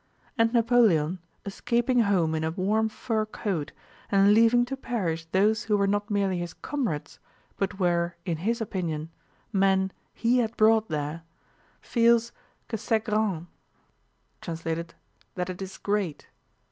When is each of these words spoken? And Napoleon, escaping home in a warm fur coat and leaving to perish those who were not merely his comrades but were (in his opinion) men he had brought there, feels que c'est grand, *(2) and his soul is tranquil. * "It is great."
And 0.35 0.51
Napoleon, 0.51 1.19
escaping 1.45 1.99
home 1.99 2.33
in 2.33 2.43
a 2.43 2.49
warm 2.49 2.89
fur 2.89 3.23
coat 3.23 3.71
and 4.09 4.33
leaving 4.33 4.65
to 4.65 4.75
perish 4.75 5.25
those 5.31 5.65
who 5.65 5.77
were 5.77 5.85
not 5.85 6.09
merely 6.09 6.39
his 6.39 6.55
comrades 6.55 7.19
but 7.55 7.79
were 7.79 8.15
(in 8.25 8.37
his 8.37 8.61
opinion) 8.61 9.11
men 9.53 9.91
he 10.11 10.39
had 10.39 10.57
brought 10.57 10.89
there, 10.89 11.21
feels 11.81 12.31
que 12.67 12.79
c'est 12.79 13.03
grand, 13.05 13.45
*(2) 14.41 14.47
and 14.47 14.57
his 14.57 14.61
soul 14.61 14.71
is 14.71 14.75
tranquil. 14.87 14.95
* 15.35 15.37
"It 15.51 15.61
is 15.61 15.77
great." 15.77 16.27